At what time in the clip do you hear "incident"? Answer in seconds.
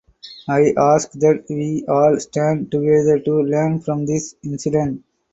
4.43-5.03